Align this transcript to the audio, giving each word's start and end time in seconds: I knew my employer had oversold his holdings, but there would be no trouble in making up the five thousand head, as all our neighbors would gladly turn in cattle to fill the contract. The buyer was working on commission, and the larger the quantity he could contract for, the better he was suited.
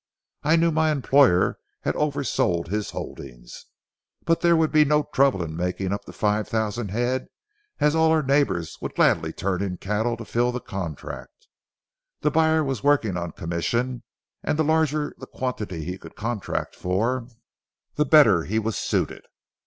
I 0.41 0.55
knew 0.55 0.71
my 0.71 0.89
employer 0.91 1.59
had 1.81 1.93
oversold 1.95 2.69
his 2.69 2.89
holdings, 2.89 3.67
but 4.25 4.41
there 4.41 4.55
would 4.55 4.71
be 4.71 4.83
no 4.83 5.03
trouble 5.03 5.43
in 5.43 5.55
making 5.55 5.93
up 5.93 6.05
the 6.05 6.11
five 6.11 6.47
thousand 6.49 6.89
head, 6.89 7.27
as 7.79 7.93
all 7.93 8.09
our 8.09 8.23
neighbors 8.23 8.79
would 8.81 8.95
gladly 8.95 9.31
turn 9.31 9.61
in 9.61 9.77
cattle 9.77 10.17
to 10.17 10.25
fill 10.25 10.51
the 10.51 10.59
contract. 10.59 11.45
The 12.21 12.31
buyer 12.31 12.63
was 12.63 12.83
working 12.83 13.15
on 13.15 13.33
commission, 13.33 14.01
and 14.41 14.57
the 14.57 14.63
larger 14.63 15.13
the 15.19 15.27
quantity 15.27 15.85
he 15.85 15.99
could 15.99 16.15
contract 16.15 16.73
for, 16.75 17.27
the 17.93 18.03
better 18.05 18.45
he 18.45 18.57
was 18.57 18.75
suited. 18.79 19.25